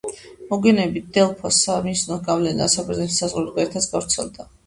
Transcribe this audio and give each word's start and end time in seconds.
მოგვიანებით 0.53 1.11
დელფოს 1.17 1.59
სამისნოს 1.67 2.23
გავლენა 2.31 2.71
საბერძნეთის 2.77 3.21
საზღვრებს 3.23 3.55
გარეთაც 3.61 3.89
გავრცელდა. 3.95 4.49